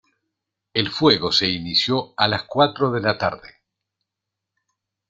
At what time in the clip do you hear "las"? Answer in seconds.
2.27-2.45